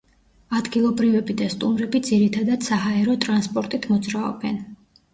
[0.59, 4.63] ადგილობრივები და სტუმრები ძირითადად საჰაერო ტრანსპორტით მოძრაობენ.